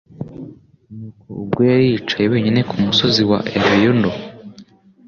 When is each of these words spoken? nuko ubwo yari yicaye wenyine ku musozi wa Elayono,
nuko 0.95 1.27
ubwo 1.43 1.59
yari 1.69 1.85
yicaye 1.91 2.25
wenyine 2.33 2.61
ku 2.69 2.75
musozi 2.85 3.21
wa 3.29 3.39
Elayono, 3.55 4.11